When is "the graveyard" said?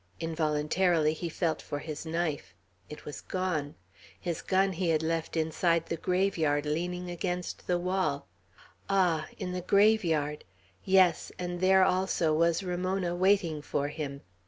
5.85-6.65, 9.51-10.43